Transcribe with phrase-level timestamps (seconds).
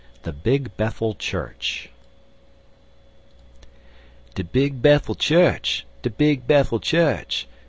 [0.23, 1.91] THE BIG BETHEL CHURCH
[4.33, 5.83] DE Big Bethel chu'ch!
[6.01, 7.45] de Big Bethel chu'ch!